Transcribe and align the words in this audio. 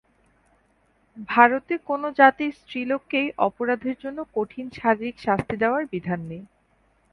ভারতে 1.29 1.73
কোন 1.89 2.01
জাতির 2.19 2.51
স্ত্রীলোককেই 2.59 3.27
অপরাধের 3.47 3.95
জন্য 4.03 4.19
কঠিন 4.35 4.65
শারীরিক 4.71 5.15
শাস্তি 5.19 5.55
দেওয়ার 5.61 5.83
বিধান 5.93 6.19
নাই। 6.29 6.41